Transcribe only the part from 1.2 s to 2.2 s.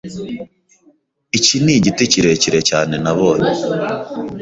Iki nigiti